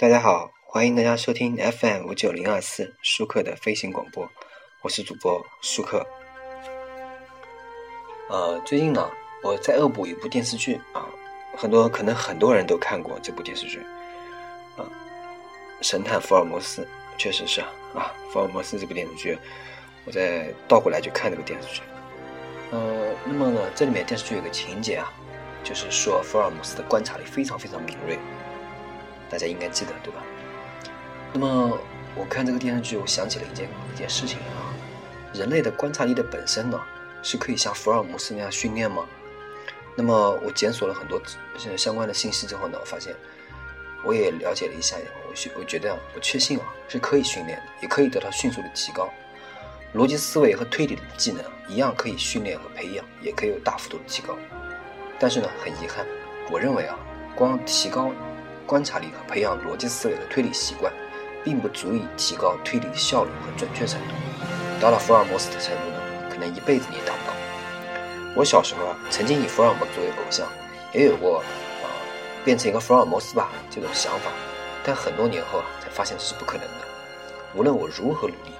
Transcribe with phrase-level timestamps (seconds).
[0.00, 4.26] 大家好，欢迎大家收听 FM 五九零二四舒克的飞行广播，
[4.80, 6.02] 我是主播舒克。
[8.30, 9.10] 呃，最近呢，
[9.42, 11.04] 我在恶补一部电视剧啊，
[11.54, 13.80] 很多可能很多人都看过这部电视剧
[14.78, 14.80] 啊，
[15.82, 16.80] 《神探福尔摩斯》
[17.18, 17.60] 确实是
[17.94, 19.38] 啊，福尔摩斯这部电视剧，
[20.06, 21.82] 我再倒过来去看这个电视剧。
[22.70, 25.12] 呃，那么呢，这里面电视剧有个情节啊，
[25.62, 28.18] 就是说福尔摩斯的观察力非常非常敏锐。
[29.30, 30.22] 大家应该记得对吧？
[31.32, 31.78] 那么
[32.16, 34.74] 我看这个电视剧，我想起了一件一件事情啊，
[35.32, 36.80] 人类的观察力的本身呢，
[37.22, 39.04] 是可以像福尔摩斯那样训练吗？
[39.94, 41.22] 那么我检索了很多
[41.76, 43.14] 相关的信息之后呢，我发现
[44.04, 44.96] 我也了解了一下，
[45.28, 49.08] 我觉我觉得我确信啊，是可以训练的，也可以得到迅速的提高。
[49.94, 54.36] 逻辑思维和推理的技能一样可以训练和培养，也可以有大幅度的提高。
[55.18, 56.04] 但是呢，很遗憾，
[56.50, 56.98] 我认为啊，
[57.36, 58.12] 光提高。
[58.70, 60.92] 观察力和培养逻辑思维的推理习惯，
[61.42, 64.14] 并不足以提高推理的效率和准确程度。
[64.80, 65.98] 到了福尔摩斯的程度呢，
[66.30, 67.34] 可能一辈子你也达不到。
[68.36, 70.46] 我小时候啊，曾经以福尔摩斯作为偶像，
[70.94, 71.42] 也有过啊
[72.44, 74.30] 变成一个福尔摩斯吧这种想法。
[74.84, 76.86] 但很多年后啊，才发现这是不可能的。
[77.56, 78.52] 无论我如何努力，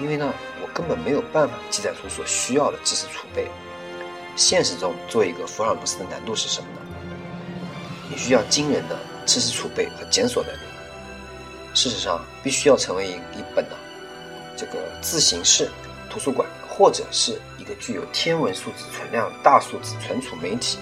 [0.00, 0.32] 因为呢，
[0.62, 3.50] 我根本没有办法积攒出所需要的知识储备。
[4.36, 6.85] 现实中，做一个福尔摩斯的难度是什么呢？
[8.08, 10.58] 你需要惊人的知识储备和检索能力。
[11.74, 13.76] 事实上，必须要成为一一本呢，
[14.56, 15.70] 这个自行式
[16.08, 20.78] 图书馆，或者是一个具有天文数字存量大数字存储媒体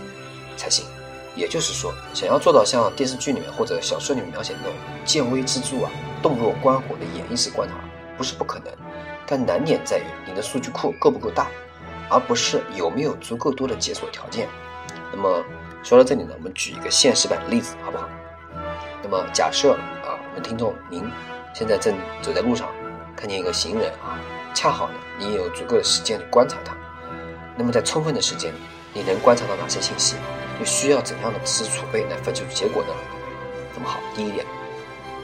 [0.57, 0.87] 才行。
[1.35, 5.91] 也就是说，想要做到像电视剧里面或者小说里面描写的那种见微知著啊、
[6.23, 7.75] 洞若观火的演绎式观察，
[8.17, 8.73] 不是不可能。
[9.27, 11.49] 但难点在于你的数据库够不够大，
[12.09, 14.49] 而不是有没有足够多的解锁条件。
[15.11, 15.45] 那么。
[15.85, 18.09] 说到这里呢，我们举一个现实版的例子，好不好？
[19.03, 21.05] 那么假设啊，我们听众您
[21.53, 22.71] 现在正走在路上，
[23.15, 24.19] 看见一个行人啊，
[24.55, 26.75] 恰好呢，你也有足够的时间去观察他。
[27.55, 28.51] 那么在充分的时间，
[28.95, 30.17] 你能观察到哪些信息？
[30.59, 32.95] 又需要怎样的知识储备来分析出结果呢？
[33.75, 34.47] 那么好，第一点，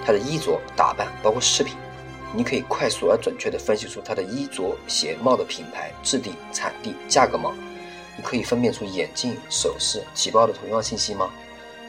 [0.05, 1.75] 他的衣着打扮，包括饰品，
[2.35, 7.51] 你可以快速而准确地分析出他的衣着鞋帽的品牌、质地、产地、价格吗？
[8.21, 11.31] 可以分辨出眼镜、首饰、提包的同样信息吗？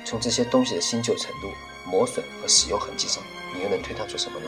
[0.04, 1.52] 从这些东西的新旧程度、
[1.86, 3.24] 磨损和使用痕迹上，
[3.56, 4.48] 你又能推断出什么呢？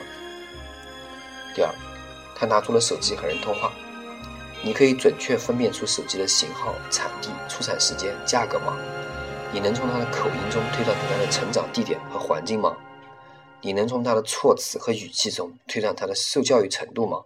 [1.56, 1.74] 第二，
[2.36, 3.72] 他拿出了手机和人通话，
[4.64, 8.76] 你可以准确分辨出手机的型号、产地、出产时间、价格吗？
[9.52, 12.76] 你能从他的口音中推断出他的成长地点和环境吗？
[13.62, 17.22] 你能从他的措辞和语气中推断他的受教育程度吗？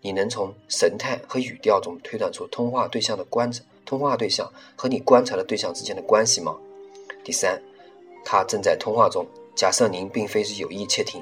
[0.00, 3.62] 你能从神态和语调中推断出通话对象的观察？
[3.90, 6.56] 通话对象和你观察的对象之间的关系吗？
[7.24, 7.60] 第三，
[8.24, 9.26] 他正在通话中。
[9.56, 11.20] 假设您并非是有意窃听，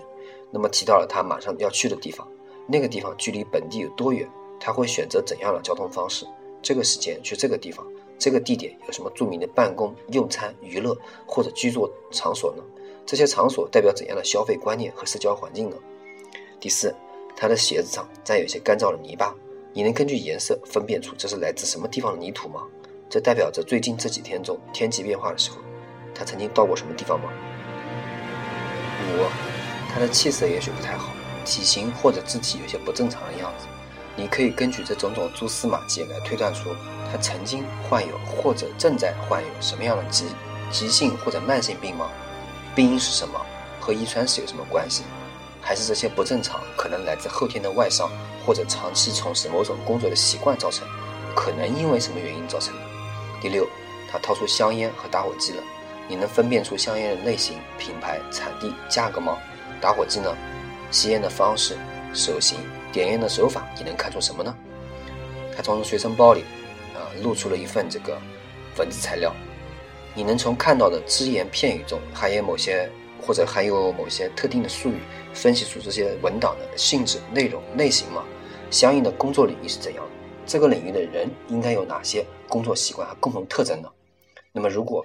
[0.50, 2.28] 那么提到了他马上要去的地方，
[2.66, 4.28] 那个地方距离本地有多远？
[4.60, 6.26] 他会选择怎样的交通方式？
[6.60, 7.86] 这个时间去这个地方，
[8.18, 10.94] 这个地点有什么著名的办公、用餐、娱乐
[11.26, 12.62] 或者居住场所呢？
[13.06, 15.76] 这些场所代表怎样的消费观念和社交环境呢？
[16.60, 16.94] 第四，
[17.34, 19.34] 他的鞋子上沾有一些干燥的泥巴。
[19.74, 22.62] 你能根据颜色分辨出这是来自什么地方的泥土吗？
[23.08, 25.58] 这代表着最近这几天中天气变化的时候，
[26.14, 27.28] 他曾经到过什么地方吗？
[29.08, 29.24] 五，
[29.92, 31.12] 他的气色也许不太好，
[31.44, 33.66] 体型或者肢体有些不正常的样子。
[34.16, 36.70] 你可以根据这种种蛛丝马迹来推断出
[37.12, 40.26] 他曾经患有或者正在患有什么样的急
[40.72, 42.10] 急性或者慢性病吗？
[42.74, 43.40] 病因是什么？
[43.78, 45.04] 和遗传史有什么关系？
[45.60, 48.10] 还是这些不正常可能来自后天的外伤，
[48.48, 50.88] 或者长期从事某种工作的习惯造成？
[51.36, 52.80] 可能因为什么原因造成的？
[53.42, 53.68] 第六，
[54.10, 55.62] 他掏出香烟和打火机了，
[56.08, 59.36] 你能分辨出香烟的类型、品牌、产地、价格吗？
[59.82, 60.34] 打火机呢？
[60.90, 61.76] 吸烟的方式、
[62.14, 62.56] 手型、
[62.90, 64.56] 点烟的手法，你能看出什么呢？
[65.54, 66.40] 他从随身包里
[66.94, 68.18] 啊露出了一份这个
[68.78, 69.30] 文字材料，
[70.14, 72.90] 你能从看到的只言片语中含有某些？
[73.20, 75.00] 或者还有某些特定的术语，
[75.34, 78.22] 分析出这些文档的性质、内容、类型吗？
[78.70, 80.08] 相应的工作领域是怎样？
[80.46, 83.90] 这个领域的人应该有哪些工作习惯和共同特征呢？
[84.52, 85.04] 那么，如果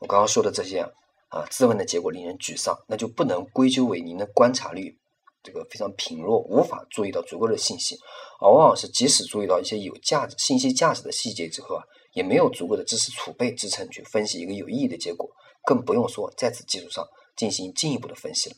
[0.00, 0.80] 我刚刚说的这些
[1.28, 4.96] 啊自问的结果令人沮丧，那就不能归咎为您的观察力
[5.42, 7.96] 这个非常贫弱，无法注意到足够的信息，
[8.40, 11.82] 而往往是即使注意到一些有价值、信息价值的细节之后啊，
[12.12, 15.28] 也没有足够的知识储备支撑去分析一个有意义的结果，
[15.64, 17.06] 更不用说在此基础上。
[17.36, 18.54] 进行进一步的分析了。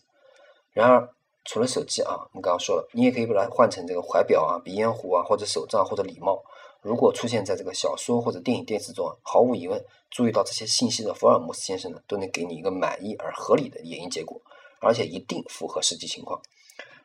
[0.70, 1.08] 然而，
[1.46, 6.42] 除了手机啊，我们刚刚说了，你也可以把它换成这个怀表啊、鼻烟壶啊，或者手杖或者礼帽。
[6.82, 14.40] 如果出现在这个小说或者电影、电视中，毫无疑问，注意到这些信息的福尔摩斯先生呢，都能给你一个满意而合理的演绎结果，
[14.80, 16.40] 而且一定符合实际情况。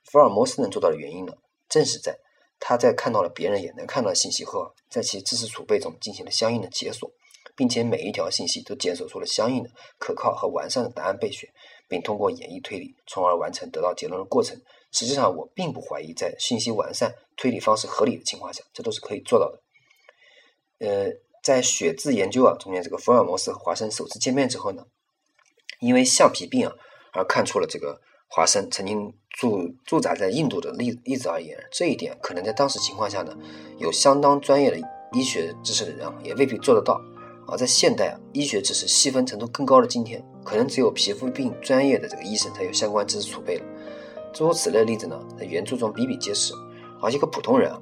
[0.04, 1.34] 福尔摩斯能做到的原因呢，
[1.70, 2.20] 正是在
[2.60, 7.10] 他在看到了别人也能看到的信息后，在其知识储备中进行了相应的解锁，
[7.62, 9.70] 并且每一条信息都检索出了相应的
[10.00, 11.48] 可靠和完善的答案备选，
[11.88, 14.60] 并通过演绎推理，从而完成得到结论的过程。
[14.92, 19.62] 实际上，我并不怀疑，在信息完善、推理方式合理的情况下，这都是可以做到的。
[20.80, 21.12] 呃，
[21.44, 24.84] 在血字研究啊中间，这个福尔摩斯和华生首次见面之后呢，
[25.80, 26.74] 因为橡皮病啊
[27.14, 33.38] 而看出了这个华生曾经驻驻扎在印度的例例子而言，这一点可能在当时情况下呢，
[33.78, 34.80] 有相当专业的
[35.14, 37.00] 医学知识的人啊也未必做得到。
[37.52, 43.66] 而在现代啊，医学知识细分程度更高的今天，可能只有皮肤病专业的这个医生才有相关知识储备了。
[44.34, 46.54] 诸如此类的例子呢，在原著中比比皆是。
[47.02, 47.82] 而一个普通人啊，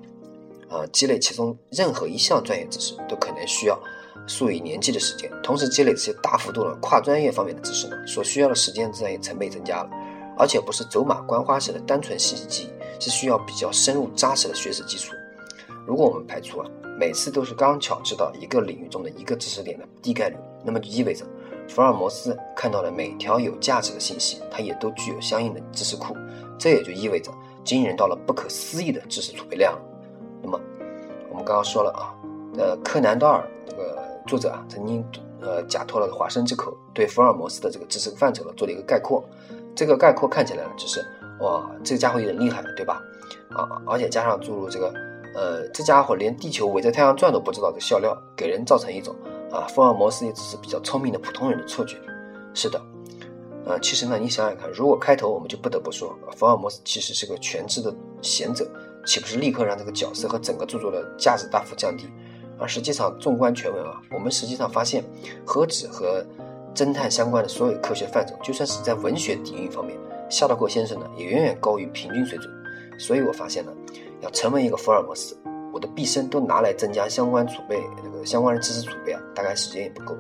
[0.70, 3.80] 啊，积累其中任何一项专业知识，都可能需要
[4.26, 5.32] 数以年计的时间。
[5.44, 9.90] 同时，积累这些大幅度的跨专业方面的知识呢，所需要的时间自然也成倍增加了。
[10.36, 15.14] 而且不是走马观花式的单纯信息记忆，是需要比较深入扎实的学识基础。
[15.86, 16.66] 如果我们排除啊，
[17.00, 20.36] 每次都是刚巧知道一个领域中的一个知识点的低概率，
[20.66, 21.26] 那么就意味着
[21.70, 26.14] 福尔摩斯看到了每条有价值的信息，他也都具有相应的知识库。
[26.58, 27.32] 这也就意味着
[27.64, 29.80] 惊人到了不可思议的知识储备量。
[30.44, 30.60] 那么，
[31.30, 32.12] 我们刚刚说了啊，
[32.58, 33.98] 呃，柯南道尔这个
[34.28, 35.02] 作者啊，曾经
[35.40, 39.24] 呃假托了华生之口，对福尔摩斯的这个知识范畴呢做了一个概括。
[39.74, 41.00] 这个概括看起来呢，就是
[41.40, 43.02] 哇，这个家伙有点厉害，对吧？
[43.52, 44.94] 啊，而且加上注入这个
[45.34, 49.16] 呃，这家伙连地球围着太阳转都不知道的笑料，给人造成一种
[49.52, 51.98] 啊，福尔摩斯也只是比较聪明的普通人的错觉。
[52.54, 52.82] 是的。
[53.66, 58.68] 呃，其实呢，你想想看，如果开头我们就不得不说，福尔摩斯其实是个全知的贤者，
[59.06, 62.08] 岂不是立刻让这个角色和整个著作的价值大幅降低？
[62.58, 65.04] 而实际上，纵观全文啊，我们实际上发现，
[65.46, 66.26] 何止和
[66.74, 69.96] 侦探相关的所有科学范畴，就算是在文学底蕴方面，
[70.30, 72.52] 夏洛克先生呢，也远远高于平均水准。
[72.98, 73.72] 所以我发现呢，
[74.22, 75.38] 要成为一个福尔摩斯，
[75.74, 80.16] 我的毕生都拿来增加相关储备，这个相关的知识储备啊，大概时间也不够。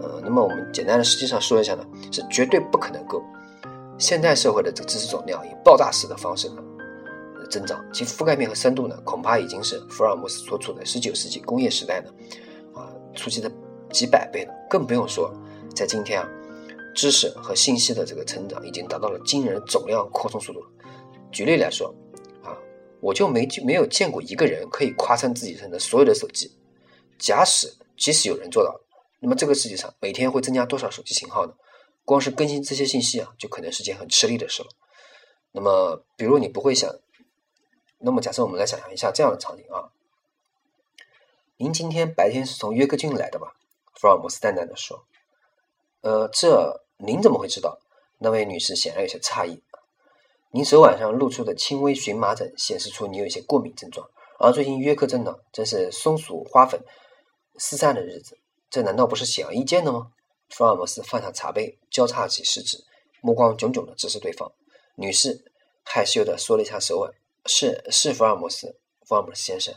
[0.00, 3.22] 呃，那么我们简单的实际上说一下呢，是绝对不可能够。
[3.98, 6.62] 现代社会的这个知识总量以爆炸式的方式呢
[7.50, 12.10] 增长，其覆盖面和深度呢，恐怕已经是福尔摩斯所处的十九世纪工业时代呢
[12.74, 13.52] 啊初期的
[13.90, 14.54] 几百倍了。
[14.70, 15.30] 更不用说
[15.74, 16.28] 在今天啊，
[16.94, 20.62] 知识和信息的这个成长已经达到了惊人总量扩充速度。
[21.30, 21.94] 举例来说，
[23.00, 26.56] 我就没就没有见过一个人可以夸称自己身的所有的手机。
[27.18, 28.86] 假使即使有人做到了。
[29.20, 31.54] 那么这个世界上每天会增加多少手机型号呢？
[32.04, 34.68] 光是更新这些信息啊，就可能是件很吃力的事了。
[35.52, 36.90] 那么，比如你不会想，
[37.98, 39.92] 那么假设我们来想象一下这样的场景啊，
[41.58, 43.54] 您今天白天是从约克郡来的吧？
[43.94, 45.04] 福尔摩斯淡淡的说。
[46.00, 47.78] 呃，这您怎么会知道？
[48.18, 49.62] 那位女士显然有些诧异。
[50.52, 54.10] 您手腕上露出的轻微荨麻疹显示出你有一些过敏症状，
[54.40, 56.82] 而最近约克镇呢，正是松鼠花粉
[57.56, 58.36] 四散的日子。
[58.68, 60.10] 这难道不是显而易见的吗？
[60.48, 62.84] 福尔摩斯放下茶杯，交叉起食指，
[63.20, 64.50] 目光炯炯的直视对方。
[64.96, 65.44] 女士
[65.84, 67.12] 害羞的缩了一下手腕
[67.46, 68.76] ：“是是，福尔摩斯，
[69.06, 69.72] 福尔摩斯先生，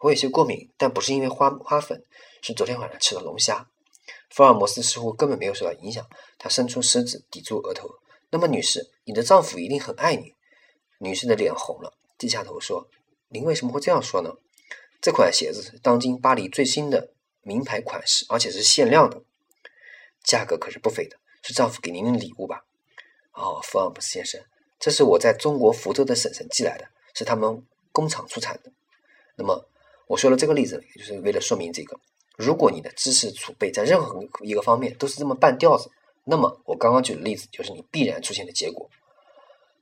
[0.00, 2.04] 我有些过敏，但不是因为花花粉，
[2.42, 3.66] 是昨天晚上吃的龙虾。”
[4.28, 6.06] 福尔摩斯似乎根本没有受到影响，
[6.36, 7.88] 他伸出食指抵住额头。
[8.30, 10.34] “那么，女士，你的丈夫一定很爱你。”
[11.00, 12.88] 女士的脸红了，低下头说
[13.28, 14.34] ：“您为什么会这样说呢？
[15.00, 19.22] 这款鞋子是当今巴黎最新的。”名牌款式，而且是限量的，
[20.22, 22.66] 价格可是不菲的，是丈夫给您的礼物吧？
[23.32, 24.38] 哦，福尔摩斯先生，
[24.78, 28.70] 这是我在中国福州的婶婶寄来的，是他们工厂出产的。
[29.36, 29.66] 那么
[30.08, 31.98] 我说了这个例子，也就是为了说明这个：
[32.36, 35.90] 如果你的知识储备在任何一个方面都是这么半吊子，
[36.30, 38.90] 那么我刚刚举的例子就是你必然出现的结果。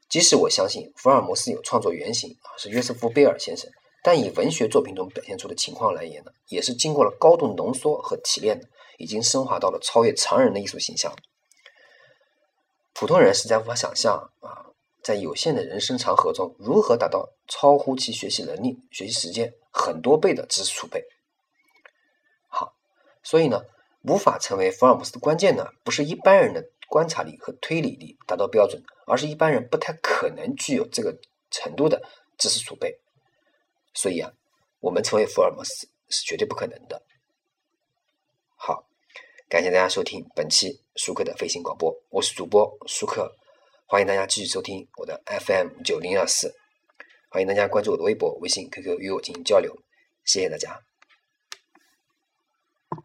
[0.08, 3.68] 即使我相信福尔摩斯有创作原型啊，是约瑟夫·贝尔先生。
[4.04, 11.12] 但以文学作品中表现出的情况来言呢，也是经过了高度浓缩和提炼的，已经升华到了超越常人的艺术形象。
[12.94, 14.70] 普通人实在无法想象啊，
[15.02, 21.02] 在有限的人生长河中，如何达到超乎其学习能力、学习时间很多倍的知识储备。
[22.46, 22.72] 好，
[23.24, 23.64] 所以呢，
[24.06, 31.18] 无法成为福尔摩斯的关键呢，不是一般人的观察力和推理力达到标准，而是一般人不太可能具有这个
[31.50, 32.00] 程度的
[32.38, 33.00] 知识储备。
[33.92, 34.30] 所以啊，
[34.78, 37.02] 我们成为福尔摩斯是绝对不可能的。
[38.54, 38.86] 好，
[39.48, 43.34] 感谢大家收听本期舒克的飞行广播，我是主播舒克，
[43.86, 46.54] 欢迎大家继续收听我的 FM 九零二四，
[47.28, 49.74] 欢迎大家关注我的微博、微信、QQ 与我进行交流，
[50.24, 50.80] 谢谢大家。